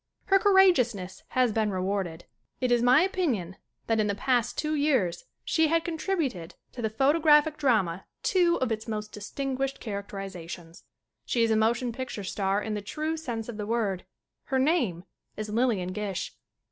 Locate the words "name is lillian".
14.57-15.93